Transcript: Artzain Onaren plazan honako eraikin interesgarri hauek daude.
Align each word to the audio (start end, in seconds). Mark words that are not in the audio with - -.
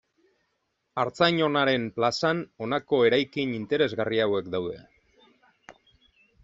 Artzain 1.03 1.41
Onaren 1.47 1.85
plazan 1.99 2.41
honako 2.67 3.03
eraikin 3.11 3.55
interesgarri 3.59 4.25
hauek 4.27 4.53
daude. 4.57 4.81